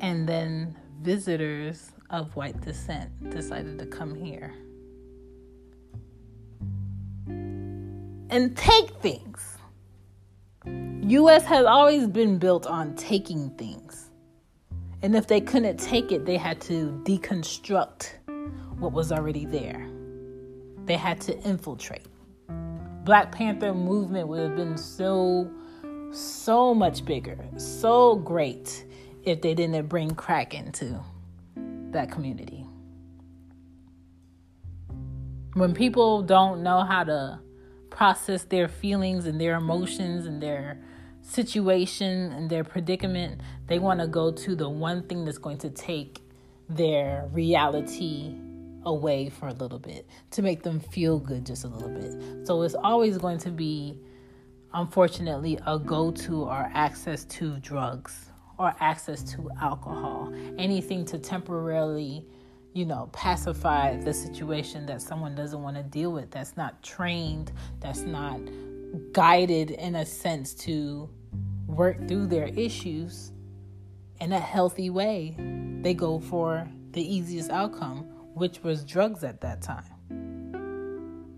And 0.00 0.28
then 0.28 0.76
visitors 1.00 1.90
of 2.10 2.34
white 2.36 2.60
descent 2.60 3.30
decided 3.30 3.78
to 3.80 3.86
come 3.86 4.14
here 4.14 4.54
and 8.30 8.56
take 8.56 8.90
things. 9.00 9.58
US 10.64 11.44
has 11.44 11.66
always 11.66 12.06
been 12.06 12.38
built 12.38 12.66
on 12.66 12.94
taking 12.94 13.50
things. 13.50 13.81
And 15.02 15.16
if 15.16 15.26
they 15.26 15.40
couldn't 15.40 15.78
take 15.78 16.12
it, 16.12 16.24
they 16.26 16.36
had 16.36 16.60
to 16.62 17.02
deconstruct 17.04 18.10
what 18.78 18.92
was 18.92 19.10
already 19.10 19.44
there. 19.44 19.88
They 20.84 20.96
had 20.96 21.20
to 21.22 21.36
infiltrate. 21.40 22.06
Black 23.04 23.32
Panther 23.32 23.74
movement 23.74 24.28
would 24.28 24.40
have 24.40 24.56
been 24.56 24.76
so 24.76 25.50
so 26.12 26.74
much 26.74 27.04
bigger, 27.04 27.38
so 27.56 28.16
great 28.16 28.84
if 29.24 29.40
they 29.40 29.54
didn't 29.54 29.86
bring 29.86 30.14
crack 30.14 30.54
into 30.54 31.00
that 31.90 32.10
community. 32.10 32.66
When 35.54 35.74
people 35.74 36.22
don't 36.22 36.62
know 36.62 36.82
how 36.82 37.04
to 37.04 37.40
process 37.90 38.44
their 38.44 38.68
feelings 38.68 39.26
and 39.26 39.40
their 39.40 39.56
emotions 39.56 40.26
and 40.26 40.42
their 40.42 40.82
situation 41.22 42.32
and 42.32 42.50
their 42.50 42.64
predicament, 42.64 43.40
they 43.66 43.78
want 43.78 44.00
to 44.00 44.06
go 44.06 44.30
to 44.30 44.54
the 44.54 44.68
one 44.68 45.02
thing 45.04 45.24
that's 45.24 45.38
going 45.38 45.58
to 45.58 45.70
take 45.70 46.20
their 46.68 47.28
reality 47.32 48.34
away 48.84 49.28
for 49.28 49.48
a 49.48 49.52
little 49.52 49.78
bit 49.78 50.06
to 50.32 50.42
make 50.42 50.62
them 50.62 50.80
feel 50.80 51.18
good 51.18 51.46
just 51.46 51.64
a 51.64 51.68
little 51.68 51.88
bit. 51.88 52.46
So 52.46 52.62
it's 52.62 52.74
always 52.74 53.18
going 53.18 53.38
to 53.38 53.50
be, 53.50 53.96
unfortunately, 54.74 55.58
a 55.66 55.78
go 55.78 56.10
to 56.10 56.42
or 56.42 56.70
access 56.74 57.24
to 57.26 57.56
drugs 57.58 58.26
or 58.58 58.74
access 58.80 59.22
to 59.22 59.50
alcohol, 59.60 60.32
anything 60.58 61.04
to 61.06 61.18
temporarily, 61.18 62.24
you 62.74 62.84
know, 62.84 63.08
pacify 63.12 63.96
the 63.96 64.12
situation 64.12 64.86
that 64.86 65.02
someone 65.02 65.34
doesn't 65.34 65.62
want 65.62 65.76
to 65.76 65.82
deal 65.82 66.12
with, 66.12 66.30
that's 66.30 66.56
not 66.56 66.82
trained, 66.82 67.52
that's 67.80 68.00
not 68.00 68.40
guided 69.12 69.70
in 69.70 69.94
a 69.94 70.06
sense 70.06 70.54
to 70.54 71.08
work 71.66 72.06
through 72.08 72.26
their 72.26 72.48
issues 72.48 73.32
in 74.20 74.32
a 74.32 74.38
healthy 74.38 74.90
way. 74.90 75.34
They 75.80 75.94
go 75.94 76.20
for 76.20 76.68
the 76.92 77.02
easiest 77.02 77.50
outcome, 77.50 78.04
which 78.34 78.62
was 78.62 78.84
drugs 78.84 79.24
at 79.24 79.40
that 79.40 79.62
time. 79.62 79.84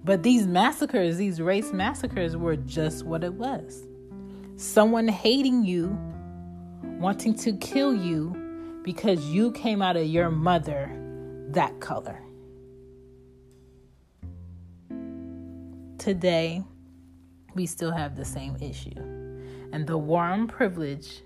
But 0.04 0.22
these 0.22 0.46
massacres, 0.46 1.16
these 1.16 1.40
race 1.40 1.72
massacres, 1.72 2.36
were 2.36 2.56
just 2.56 3.06
what 3.06 3.24
it 3.24 3.34
was 3.34 3.86
someone 4.56 5.08
hating 5.08 5.64
you, 5.64 5.98
wanting 7.00 7.34
to 7.34 7.52
kill 7.56 7.92
you 7.92 8.80
because 8.84 9.24
you 9.26 9.50
came 9.52 9.82
out 9.82 9.96
of 9.96 10.06
your 10.06 10.30
mother 10.30 10.90
that 11.48 11.80
color. 11.80 12.20
Today, 15.98 16.62
we 17.54 17.66
still 17.66 17.92
have 17.92 18.16
the 18.16 18.24
same 18.24 18.56
issue. 18.60 18.94
And 19.72 19.86
the 19.86 19.98
war 19.98 20.22
on 20.22 20.46
privilege 20.46 21.22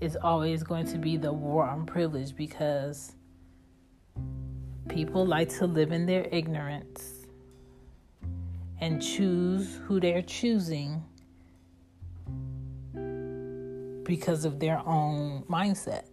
is 0.00 0.16
always 0.22 0.62
going 0.62 0.86
to 0.86 0.98
be 0.98 1.16
the 1.16 1.32
war 1.32 1.64
on 1.66 1.86
privilege 1.86 2.36
because 2.36 3.12
people 4.88 5.26
like 5.26 5.48
to 5.48 5.66
live 5.66 5.92
in 5.92 6.06
their 6.06 6.26
ignorance 6.30 7.26
and 8.80 9.00
choose 9.00 9.80
who 9.86 10.00
they're 10.00 10.22
choosing 10.22 11.02
because 14.04 14.44
of 14.44 14.60
their 14.60 14.78
own 14.86 15.42
mindset. 15.50 16.04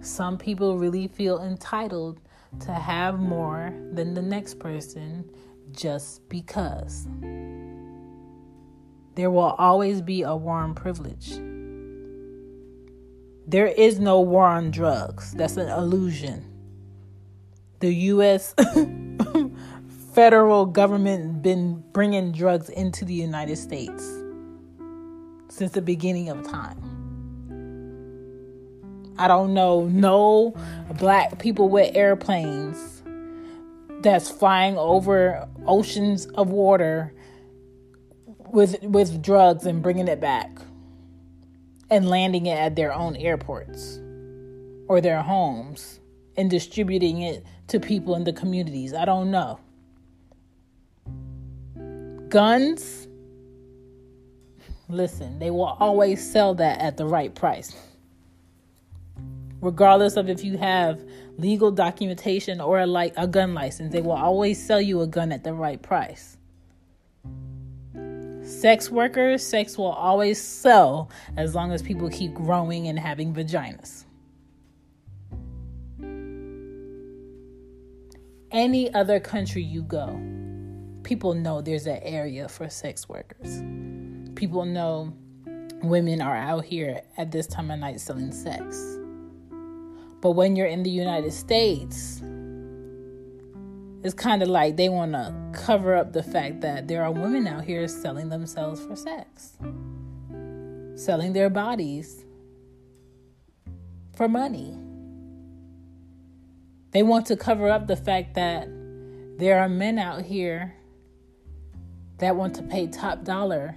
Some 0.00 0.38
people 0.38 0.78
really 0.78 1.08
feel 1.08 1.40
entitled 1.40 2.20
to 2.60 2.72
have 2.72 3.18
more 3.18 3.74
than 3.92 4.14
the 4.14 4.22
next 4.22 4.58
person 4.58 5.28
just 5.72 6.28
because. 6.28 7.06
There 9.14 9.30
will 9.30 9.54
always 9.58 10.00
be 10.00 10.22
a 10.22 10.34
war 10.34 10.58
on 10.58 10.74
privilege. 10.74 11.38
There 13.46 13.66
is 13.66 14.00
no 14.00 14.20
war 14.20 14.46
on 14.46 14.70
drugs. 14.70 15.32
That's 15.32 15.56
an 15.56 15.68
illusion. 15.68 16.44
The 17.80 17.92
US 17.94 18.54
federal 20.14 20.66
government 20.66 21.42
been 21.42 21.84
bringing 21.92 22.32
drugs 22.32 22.68
into 22.70 23.04
the 23.04 23.14
United 23.14 23.56
States 23.56 24.02
since 25.48 25.72
the 25.72 25.82
beginning 25.82 26.28
of 26.28 26.42
time. 26.48 26.94
I 29.16 29.28
don't 29.28 29.54
know 29.54 29.86
no 29.86 30.54
black 30.98 31.38
people 31.38 31.68
with 31.68 31.94
airplanes 31.94 33.02
that's 34.00 34.28
flying 34.28 34.76
over 34.76 35.48
oceans 35.66 36.26
of 36.26 36.50
water 36.50 37.13
with 38.54 38.80
with 38.84 39.20
drugs 39.20 39.66
and 39.66 39.82
bringing 39.82 40.06
it 40.06 40.20
back 40.20 40.48
and 41.90 42.08
landing 42.08 42.46
it 42.46 42.56
at 42.56 42.76
their 42.76 42.94
own 42.94 43.16
airports 43.16 43.98
or 44.86 45.00
their 45.00 45.22
homes 45.22 45.98
and 46.36 46.50
distributing 46.50 47.20
it 47.22 47.44
to 47.66 47.80
people 47.80 48.14
in 48.14 48.24
the 48.24 48.32
communities. 48.32 48.94
I 48.94 49.04
don't 49.04 49.30
know. 49.30 49.58
Guns, 52.28 53.08
listen, 54.88 55.38
they 55.40 55.50
will 55.50 55.76
always 55.80 56.32
sell 56.32 56.54
that 56.54 56.80
at 56.80 56.96
the 56.96 57.06
right 57.06 57.34
price. 57.34 57.76
Regardless 59.60 60.16
of 60.16 60.28
if 60.28 60.44
you 60.44 60.58
have 60.58 61.02
legal 61.38 61.70
documentation 61.70 62.60
or 62.60 62.80
a, 62.80 62.86
like 62.86 63.14
a 63.16 63.26
gun 63.26 63.54
license, 63.54 63.92
they 63.92 64.00
will 64.00 64.12
always 64.12 64.64
sell 64.64 64.80
you 64.80 65.00
a 65.00 65.06
gun 65.06 65.32
at 65.32 65.42
the 65.42 65.54
right 65.54 65.80
price. 65.82 66.36
Sex 68.64 68.90
workers, 68.90 69.46
sex 69.46 69.76
will 69.76 69.92
always 69.92 70.40
sell 70.40 71.10
as 71.36 71.54
long 71.54 71.70
as 71.70 71.82
people 71.82 72.08
keep 72.08 72.32
growing 72.32 72.88
and 72.88 72.98
having 72.98 73.34
vaginas. 73.34 74.06
Any 78.50 78.90
other 78.94 79.20
country 79.20 79.62
you 79.62 79.82
go, 79.82 80.18
people 81.02 81.34
know 81.34 81.60
there's 81.60 81.86
an 81.86 82.00
area 82.02 82.48
for 82.48 82.70
sex 82.70 83.06
workers. 83.06 83.60
People 84.34 84.64
know 84.64 85.12
women 85.82 86.22
are 86.22 86.34
out 86.34 86.64
here 86.64 87.02
at 87.18 87.32
this 87.32 87.46
time 87.46 87.70
of 87.70 87.80
night 87.80 88.00
selling 88.00 88.32
sex. 88.32 88.82
But 90.22 90.30
when 90.30 90.56
you're 90.56 90.68
in 90.68 90.82
the 90.82 90.88
United 90.88 91.34
States, 91.34 92.22
it's 94.04 94.12
kind 94.12 94.42
of 94.42 94.48
like 94.48 94.76
they 94.76 94.90
want 94.90 95.12
to 95.12 95.34
cover 95.54 95.94
up 95.94 96.12
the 96.12 96.22
fact 96.22 96.60
that 96.60 96.88
there 96.88 97.02
are 97.02 97.10
women 97.10 97.46
out 97.46 97.64
here 97.64 97.88
selling 97.88 98.28
themselves 98.28 98.84
for 98.84 98.94
sex, 98.94 99.56
selling 100.94 101.32
their 101.32 101.48
bodies 101.48 102.26
for 104.14 104.28
money. 104.28 104.76
They 106.90 107.02
want 107.02 107.24
to 107.26 107.36
cover 107.36 107.70
up 107.70 107.86
the 107.86 107.96
fact 107.96 108.34
that 108.34 108.68
there 109.38 109.58
are 109.58 109.70
men 109.70 109.98
out 109.98 110.22
here 110.22 110.74
that 112.18 112.36
want 112.36 112.54
to 112.56 112.62
pay 112.62 112.86
top 112.86 113.24
dollar 113.24 113.74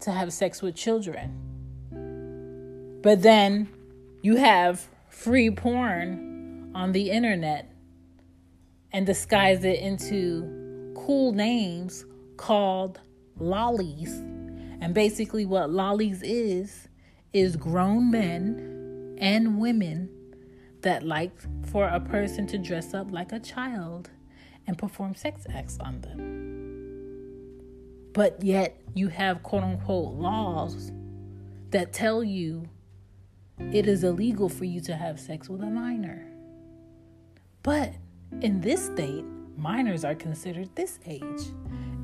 to 0.00 0.12
have 0.12 0.30
sex 0.30 0.60
with 0.60 0.76
children. 0.76 3.00
But 3.02 3.22
then 3.22 3.68
you 4.20 4.36
have 4.36 4.86
free 5.08 5.50
porn 5.50 6.70
on 6.74 6.92
the 6.92 7.10
internet 7.10 7.72
and 8.92 9.06
disguise 9.06 9.64
it 9.64 9.80
into 9.80 10.92
cool 10.96 11.32
names 11.32 12.04
called 12.36 13.00
lollies. 13.38 14.18
And 14.80 14.94
basically, 14.94 15.44
what 15.44 15.70
lollies 15.70 16.22
is, 16.22 16.88
is 17.32 17.56
grown 17.56 18.10
men 18.10 19.16
and 19.20 19.58
women 19.58 20.08
that 20.82 21.02
like 21.02 21.32
for 21.66 21.88
a 21.88 22.00
person 22.00 22.46
to 22.46 22.58
dress 22.58 22.94
up 22.94 23.10
like 23.10 23.32
a 23.32 23.40
child 23.40 24.10
and 24.66 24.78
perform 24.78 25.14
sex 25.14 25.46
acts 25.52 25.78
on 25.80 26.00
them. 26.00 26.38
But 28.12 28.42
yet, 28.42 28.80
you 28.94 29.08
have 29.08 29.42
quote 29.42 29.64
unquote 29.64 30.14
laws 30.14 30.92
that 31.70 31.92
tell 31.92 32.22
you 32.24 32.68
it 33.72 33.86
is 33.86 34.04
illegal 34.04 34.48
for 34.48 34.64
you 34.64 34.80
to 34.82 34.94
have 34.94 35.18
sex 35.18 35.48
with 35.48 35.62
a 35.62 35.66
minor. 35.66 36.24
But 37.62 37.94
in 38.40 38.60
this 38.60 38.86
state, 38.86 39.24
minors 39.56 40.04
are 40.04 40.14
considered 40.14 40.68
this 40.74 40.98
age. 41.06 41.52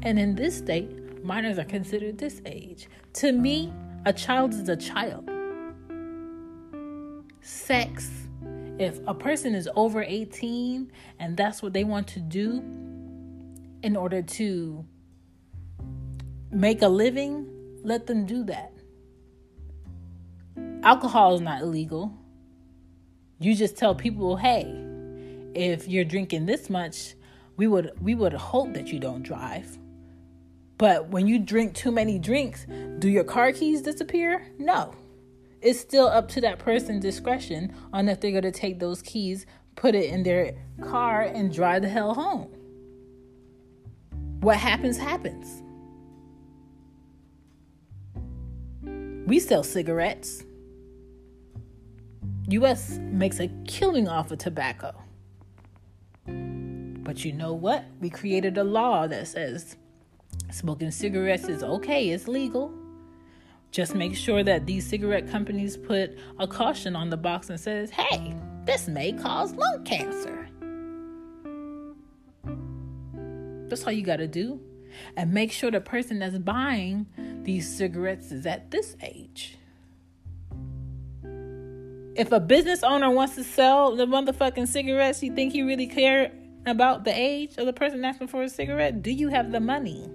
And 0.03 0.19
in 0.19 0.35
this 0.35 0.59
state, 0.59 1.25
minors 1.25 1.59
are 1.59 1.65
considered 1.65 2.19
this 2.19 2.43
age. 2.45 2.89
To 3.15 3.33
me, 3.33 3.73
a 4.05 4.13
child 4.13 4.53
is 4.53 4.69
a 4.69 4.77
child. 4.77 5.31
Sex, 7.41 8.11
if 8.79 8.99
a 9.07 9.15
person 9.15 9.55
is 9.55 9.69
over 9.77 10.03
18 10.03 10.91
and 11.19 11.37
that's 11.37 11.63
what 11.63 11.73
they 11.73 11.85
want 11.85 12.09
to 12.09 12.21
do 12.21 12.63
in 13.83 13.97
order 13.97 14.23
to 14.23 14.85
make 16.51 16.83
a 16.83 16.89
living, 16.89 17.49
let 17.83 18.07
them 18.07 18.27
do 18.27 18.45
that. 18.45 18.73
Alcohol 20.83 21.35
is 21.35 21.41
not 21.41 21.63
illegal. 21.63 22.13
You 23.39 23.55
just 23.55 23.77
tell 23.77 23.95
people, 23.95 24.37
hey, 24.37 24.84
if 25.55 25.88
you're 25.88 26.05
drinking 26.05 26.47
this 26.47 26.69
much, 26.69 27.14
we 27.57 27.67
would 27.67 27.93
we 28.01 28.14
would 28.14 28.33
hope 28.33 28.75
that 28.75 28.88
you 28.88 28.99
don't 28.99 29.23
drive. 29.23 29.79
But 30.77 31.09
when 31.09 31.27
you 31.27 31.38
drink 31.38 31.75
too 31.75 31.93
many 31.93 32.19
drinks, 32.19 32.67
do 32.99 33.09
your 33.09 33.25
car 33.25 33.53
keys 33.53 33.81
disappear? 33.81 34.53
No. 34.59 34.95
It's 35.61 35.81
still 35.81 36.09
up 36.09 36.29
to 36.31 36.40
that 36.43 36.59
person's 36.59 37.03
discretion 37.03 37.75
on 37.93 38.09
if 38.09 38.21
they're 38.21 38.33
going 38.33 38.43
to 38.43 38.51
take 38.51 38.81
those 38.81 39.01
keys, 39.01 39.47
put 39.77 39.95
it 39.95 40.11
in 40.11 40.25
their 40.25 40.53
car, 40.83 41.23
and 41.23 41.53
drive 41.53 41.83
the 41.83 41.88
hell 41.88 42.12
home. 42.12 42.51
What 44.40 44.59
happens, 44.59 44.99
happens. 44.99 45.62
We 49.27 49.38
sell 49.38 49.62
cigarettes. 49.62 50.45
US 52.49 52.99
makes 52.99 53.40
a 53.40 53.49
killing 53.67 54.07
off 54.07 54.31
of 54.33 54.38
tobacco. 54.38 55.04
But 57.05 57.25
you 57.25 57.33
know 57.33 57.53
what? 57.53 57.85
We 58.01 58.09
created 58.09 58.57
a 58.57 58.64
law 58.64 59.07
that 59.07 59.29
says 59.29 59.77
smoking 60.51 60.90
cigarettes 60.90 61.45
is 61.45 61.62
okay, 61.62 62.09
it's 62.09 62.27
legal. 62.27 62.73
Just 63.71 63.95
make 63.95 64.17
sure 64.17 64.43
that 64.43 64.67
these 64.67 64.87
cigarette 64.87 65.29
companies 65.29 65.77
put 65.77 66.17
a 66.38 66.47
caution 66.47 66.97
on 66.97 67.11
the 67.11 67.17
box 67.17 67.51
and 67.51 67.61
says, 67.61 67.90
hey, 67.90 68.35
this 68.64 68.88
may 68.88 69.12
cause 69.12 69.53
lung 69.53 69.85
cancer. 69.85 70.49
That's 73.69 73.85
all 73.85 73.93
you 73.93 74.03
got 74.03 74.17
to 74.17 74.29
do. 74.29 74.61
And 75.17 75.33
make 75.33 75.51
sure 75.51 75.71
the 75.71 75.81
person 75.81 76.21
that's 76.21 76.38
buying 76.38 77.07
these 77.43 77.69
cigarettes 77.69 78.31
is 78.31 78.47
at 78.47 78.71
this 78.71 78.97
age. 79.03 79.59
If 82.14 82.31
a 82.31 82.38
business 82.38 82.85
owner 82.85 83.11
wants 83.11 83.35
to 83.35 83.43
sell 83.43 83.97
the 83.97 84.07
motherfucking 84.07 84.69
cigarettes, 84.69 85.21
you 85.21 85.35
think 85.35 85.53
he 85.53 85.62
really 85.62 85.88
care 85.88 86.31
about 86.66 87.05
the 87.05 87.14
age 87.14 87.57
of 87.59 87.66
the 87.66 87.72
person 87.72 88.05
asking 88.05 88.29
for 88.29 88.42
a 88.42 88.48
cigarette? 88.48 89.03
Do 89.03 89.11
you 89.11 89.29
have 89.29 89.53
the 89.53 89.61
money? 89.61 90.09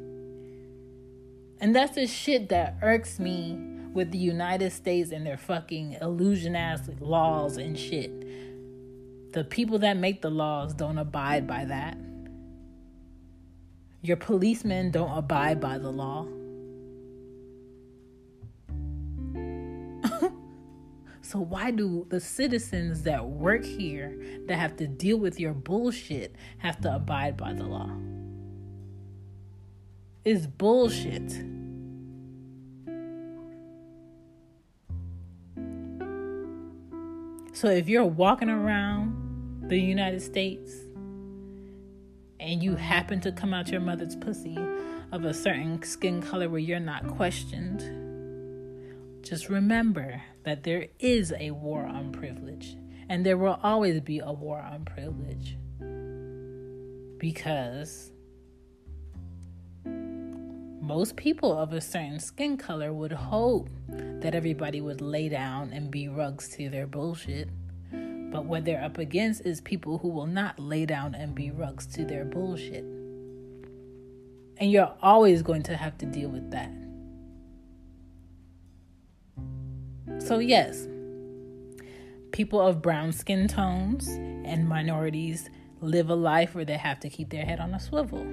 And 1.62 1.76
that's 1.76 1.96
the 1.96 2.08
shit 2.08 2.50
that 2.50 2.78
irks 2.82 3.20
me 3.20 3.58
with 3.94 4.12
the 4.12 4.18
United 4.18 4.72
States 4.72 5.12
and 5.12 5.26
their 5.26 5.38
fucking 5.38 5.98
illusion 6.02 6.56
ass 6.56 6.90
laws 7.00 7.58
and 7.58 7.78
shit. 7.78 8.12
The 9.34 9.44
people 9.44 9.80
that 9.80 9.98
make 9.98 10.22
the 10.22 10.30
laws 10.30 10.74
don't 10.74 10.98
abide 10.98 11.48
by 11.48 11.66
that. 11.66 11.98
Your 14.02 14.18
policemen 14.18 14.92
don't 14.92 15.16
abide 15.18 15.60
by 15.60 15.78
the 15.78 15.92
law. 15.92 16.26
So, 21.30 21.38
why 21.38 21.70
do 21.70 22.08
the 22.10 22.20
citizens 22.20 23.04
that 23.04 23.24
work 23.24 23.64
here, 23.64 24.20
that 24.48 24.56
have 24.56 24.76
to 24.78 24.88
deal 24.88 25.18
with 25.18 25.40
your 25.40 25.54
bullshit, 25.54 26.36
have 26.58 26.82
to 26.82 26.96
abide 26.96 27.38
by 27.38 27.54
the 27.54 27.66
law? 27.66 27.92
It's 30.26 30.48
bullshit. 30.48 31.30
So, 37.54 37.68
if 37.70 37.88
you're 37.88 38.06
walking 38.06 38.50
around 38.50 39.70
the 39.70 39.78
United 39.80 40.24
States 40.24 40.74
and 42.40 42.64
you 42.64 42.76
happen 42.76 43.22
to 43.22 43.32
come 43.32 43.54
out 43.54 43.70
your 43.70 43.82
mother's 43.82 44.16
pussy 44.16 44.58
of 45.12 45.26
a 45.26 45.36
certain 45.36 45.84
skin 45.84 46.24
color 46.24 46.50
where 46.50 46.60
you're 46.60 46.80
not 46.80 47.08
questioned, 47.08 47.99
just 49.22 49.50
remember 49.50 50.22
that 50.44 50.64
there 50.64 50.88
is 51.00 51.34
a 51.40 51.52
war 51.52 51.86
on 51.86 52.12
privilege, 52.12 52.76
and 53.10 53.26
there 53.26 53.38
will 53.38 53.60
always 53.62 54.00
be 54.02 54.20
a 54.20 54.32
war 54.32 54.60
on 54.60 54.86
privilege 54.86 55.58
because 57.20 58.12
most 60.82 61.16
people 61.18 61.56
of 61.56 61.74
a 61.74 61.82
certain 61.82 62.20
skin 62.20 62.58
color 62.58 62.92
would 62.92 63.12
hope 63.12 63.70
that 63.88 64.34
everybody 64.34 64.82
would 64.82 65.02
lay 65.02 65.30
down 65.30 65.72
and 65.72 65.92
be 65.92 66.08
rugs 66.08 66.50
to 66.50 66.70
their 66.70 66.88
bullshit. 66.88 67.50
But 67.92 68.46
what 68.46 68.66
they're 68.66 68.84
up 68.84 68.98
against 68.98 69.46
is 69.46 69.62
people 69.62 69.98
who 70.00 70.08
will 70.08 70.28
not 70.28 70.60
lay 70.60 70.86
down 70.86 71.14
and 71.14 71.36
be 71.36 71.52
rugs 71.52 71.86
to 71.88 72.06
their 72.06 72.26
bullshit. 72.26 72.84
And 74.58 74.72
you're 74.72 74.94
always 75.02 75.42
going 75.42 75.64
to 75.64 75.78
have 75.78 75.98
to 76.00 76.06
deal 76.06 76.30
with 76.30 76.50
that. 76.52 76.72
So, 80.20 80.40
yes, 80.40 80.88
people 82.32 82.62
of 82.62 82.82
brown 82.82 83.12
skin 83.12 83.48
tones 83.48 84.08
and 84.08 84.68
minorities 84.68 85.50
live 85.82 86.10
a 86.10 86.16
life 86.16 86.54
where 86.54 86.66
they 86.66 86.78
have 86.78 87.00
to 87.00 87.10
keep 87.10 87.30
their 87.30 87.46
head 87.46 87.60
on 87.60 87.74
a 87.74 87.80
swivel. 87.80 88.26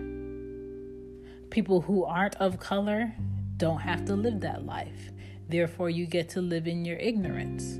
People 1.51 1.81
who 1.81 2.05
aren't 2.05 2.35
of 2.37 2.59
color 2.59 3.15
don't 3.57 3.81
have 3.81 4.05
to 4.07 4.15
live 4.15 4.41
that 4.41 4.67
life. 4.67 5.13
Therefore, 5.49 5.89
you 5.89 6.07
get 6.07 6.29
to 6.31 6.41
live 6.41 6.67
in 6.67 6.85
your 6.85 6.99
ignorance 6.99 7.79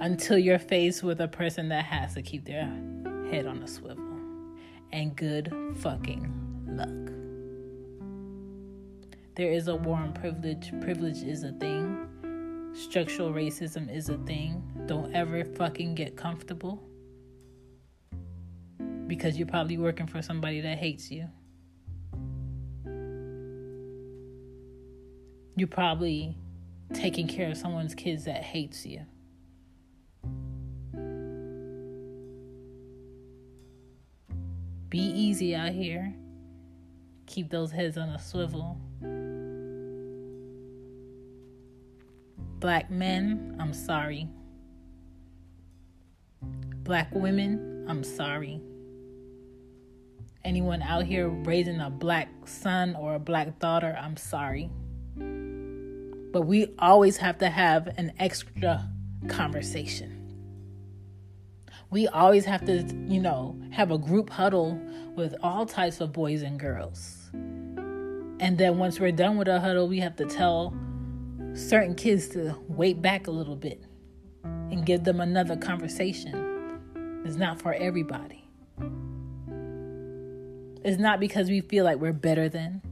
until 0.00 0.36
you're 0.36 0.58
faced 0.58 1.02
with 1.02 1.20
a 1.20 1.28
person 1.28 1.68
that 1.70 1.84
has 1.86 2.14
to 2.14 2.22
keep 2.22 2.44
their 2.44 2.64
head 3.30 3.46
on 3.46 3.62
a 3.62 3.68
swivel. 3.68 4.04
And 4.92 5.16
good 5.16 5.52
fucking 5.76 6.30
luck. 6.66 7.12
There 9.36 9.50
is 9.50 9.68
a 9.68 9.76
war 9.76 9.96
on 9.96 10.12
privilege. 10.12 10.70
Privilege 10.82 11.22
is 11.22 11.42
a 11.44 11.52
thing. 11.52 11.91
Structural 12.74 13.30
racism 13.32 13.94
is 13.94 14.08
a 14.08 14.16
thing. 14.18 14.62
Don't 14.86 15.14
ever 15.14 15.44
fucking 15.44 15.94
get 15.94 16.16
comfortable 16.16 16.82
because 19.06 19.36
you're 19.36 19.46
probably 19.46 19.76
working 19.76 20.06
for 20.06 20.22
somebody 20.22 20.62
that 20.62 20.78
hates 20.78 21.10
you. 21.10 21.28
You're 25.54 25.68
probably 25.68 26.38
taking 26.94 27.28
care 27.28 27.50
of 27.50 27.58
someone's 27.58 27.94
kids 27.94 28.24
that 28.24 28.42
hates 28.42 28.86
you. 28.86 29.02
Be 34.88 34.98
easy 34.98 35.54
out 35.54 35.72
here. 35.72 36.14
Keep 37.26 37.50
those 37.50 37.70
heads 37.70 37.98
on 37.98 38.08
a 38.08 38.18
swivel. 38.18 38.78
Black 42.62 42.92
men, 42.92 43.56
I'm 43.58 43.72
sorry. 43.72 44.28
Black 46.84 47.12
women, 47.12 47.84
I'm 47.88 48.04
sorry. 48.04 48.60
Anyone 50.44 50.80
out 50.80 51.04
here 51.04 51.28
raising 51.28 51.80
a 51.80 51.90
black 51.90 52.28
son 52.44 52.94
or 52.94 53.16
a 53.16 53.18
black 53.18 53.58
daughter, 53.58 53.98
I'm 54.00 54.16
sorry. 54.16 54.70
But 55.16 56.42
we 56.42 56.68
always 56.78 57.16
have 57.16 57.38
to 57.38 57.50
have 57.50 57.88
an 57.98 58.12
extra 58.20 58.88
conversation. 59.26 60.20
We 61.90 62.06
always 62.06 62.44
have 62.44 62.64
to, 62.66 62.84
you 63.08 63.20
know, 63.20 63.60
have 63.72 63.90
a 63.90 63.98
group 63.98 64.30
huddle 64.30 64.80
with 65.16 65.34
all 65.42 65.66
types 65.66 66.00
of 66.00 66.12
boys 66.12 66.42
and 66.42 66.60
girls. 66.60 67.28
And 67.32 68.56
then 68.56 68.78
once 68.78 69.00
we're 69.00 69.10
done 69.10 69.36
with 69.36 69.48
our 69.48 69.58
huddle, 69.58 69.88
we 69.88 69.98
have 69.98 70.14
to 70.14 70.26
tell 70.26 70.72
certain 71.54 71.94
kids 71.94 72.28
to 72.28 72.56
wait 72.68 73.02
back 73.02 73.26
a 73.26 73.30
little 73.30 73.56
bit 73.56 73.84
and 74.44 74.86
give 74.86 75.04
them 75.04 75.20
another 75.20 75.56
conversation. 75.56 77.22
It's 77.24 77.36
not 77.36 77.60
for 77.60 77.74
everybody. 77.74 78.44
It's 80.84 80.98
not 80.98 81.20
because 81.20 81.48
we 81.48 81.60
feel 81.60 81.84
like 81.84 81.98
we're 81.98 82.12
better 82.12 82.48
than. 82.48 82.82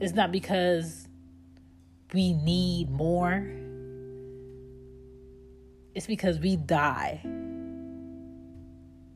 It's 0.00 0.12
not 0.12 0.32
because 0.32 1.08
we 2.12 2.34
need 2.34 2.90
more. 2.90 3.50
It's 5.94 6.06
because 6.06 6.38
we 6.38 6.56
die 6.56 7.22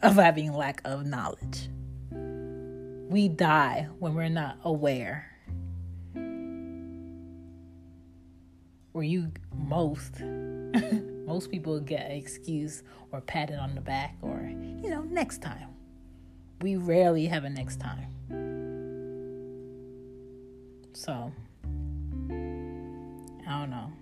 of 0.01 0.15
having 0.15 0.53
lack 0.53 0.81
of 0.85 1.05
knowledge. 1.05 1.69
We 3.11 3.29
die 3.29 3.89
when 3.99 4.15
we're 4.15 4.29
not 4.29 4.59
aware. 4.63 5.38
Where 8.93 9.05
you 9.05 9.33
most 9.55 10.21
most 11.27 11.51
people 11.51 11.79
get 11.81 12.07
an 12.07 12.13
excuse 12.13 12.83
or 13.13 13.21
patted 13.21 13.59
on 13.59 13.75
the 13.75 13.81
back 13.81 14.17
or 14.23 14.51
you 14.83 14.91
know 14.91 15.03
next 15.03 15.43
time. 15.43 15.69
We 16.61 16.77
rarely 16.77 17.27
have 17.27 17.45
a 17.45 17.51
next 17.51 17.79
time. 17.79 18.09
So 20.95 21.33
I 23.49 23.61
don't 23.61 23.71
know. 23.71 23.93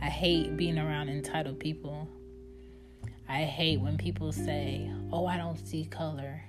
I 0.00 0.06
hate 0.06 0.56
being 0.56 0.78
around 0.78 1.08
entitled 1.08 1.58
people. 1.58 2.08
I 3.28 3.42
hate 3.42 3.80
when 3.80 3.96
people 3.96 4.32
say, 4.32 4.90
Oh, 5.12 5.26
I 5.26 5.36
don't 5.36 5.56
see 5.66 5.86
color. 5.86 6.42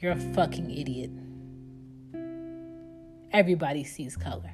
You're 0.00 0.12
a 0.12 0.34
fucking 0.34 0.70
idiot. 0.70 1.10
Everybody 3.32 3.84
sees 3.84 4.16
color. 4.16 4.52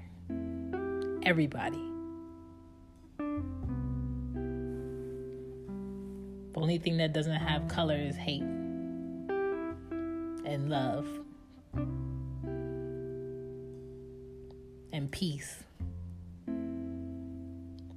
Everybody. 1.27 1.83
The 3.19 3.25
only 6.55 6.79
thing 6.79 6.99
that 6.99 7.13
doesn't 7.13 7.35
have 7.35 7.67
color 7.67 7.97
is 7.97 8.15
hate 8.15 8.45
and 10.45 10.71
love 10.71 11.09
and 14.93 15.11
peace. 15.11 15.65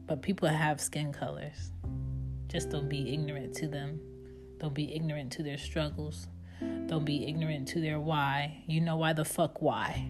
But 0.07 0.23
people 0.23 0.49
have 0.49 0.81
skin 0.81 1.13
colors. 1.13 1.69
Just 2.47 2.71
don't 2.71 2.89
be 2.89 3.13
ignorant 3.13 3.53
to 3.57 3.67
them. 3.67 3.99
Don't 4.57 4.73
be 4.73 4.91
ignorant 4.95 5.31
to 5.33 5.43
their 5.43 5.59
struggles. 5.59 6.27
Don't 6.87 7.05
be 7.05 7.27
ignorant 7.27 7.67
to 7.67 7.79
their 7.79 7.99
why. 7.99 8.63
You 8.65 8.81
know 8.81 8.97
why 8.97 9.13
the 9.13 9.23
fuck 9.23 9.61
why. 9.61 10.09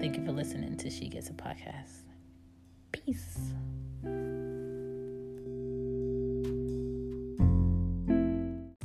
Thank 0.00 0.16
you 0.16 0.24
for 0.24 0.32
listening 0.32 0.78
to 0.78 0.88
She 0.88 1.08
Gets 1.08 1.28
It 1.28 1.36
Podcast. 1.36 2.04
Peace. 2.90 3.38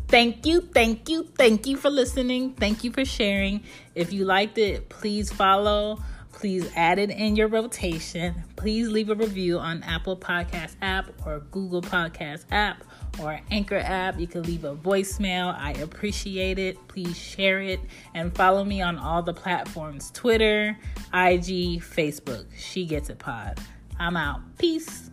Thank 0.10 0.46
you, 0.46 0.60
thank 0.62 1.10
you, 1.10 1.24
thank 1.38 1.68
you 1.68 1.78
for 1.78 1.90
listening. 1.90 2.54
Thank 2.54 2.84
you 2.84 2.92
for 2.92 3.06
sharing. 3.06 3.64
If 3.96 4.12
you 4.12 4.26
liked 4.26 4.58
it, 4.58 4.90
please 4.90 5.32
follow. 5.32 6.00
Please 6.36 6.70
add 6.76 7.00
it 7.00 7.10
in 7.10 7.38
your 7.38 7.48
rotation. 7.48 8.36
Please 8.58 8.90
leave 8.90 9.10
a 9.10 9.16
review 9.16 9.58
on 9.58 9.82
Apple 9.84 10.18
Podcast 10.18 10.76
app 10.82 11.10
or 11.26 11.40
Google 11.52 11.82
Podcast 11.82 12.44
app 12.52 12.84
or 13.22 13.40
Anchor 13.50 13.78
app. 13.78 14.20
You 14.20 14.28
can 14.28 14.44
leave 14.44 14.66
a 14.66 14.76
voicemail. 14.76 15.58
I 15.58 15.72
appreciate 15.72 16.60
it. 16.60 16.78
Please 16.90 17.18
share 17.18 17.62
it 17.62 17.80
and 18.14 18.36
follow 18.36 18.66
me 18.66 18.82
on 18.82 18.98
all 19.00 19.24
the 19.24 19.34
platforms 19.34 20.12
Twitter, 20.12 20.78
IG, 21.14 21.82
Facebook. 21.82 22.46
She 22.56 22.86
Gets 22.86 23.10
It 23.10 23.18
Pod. 23.18 23.58
I'm 23.98 24.18
out. 24.18 24.42
Peace. 24.58 25.10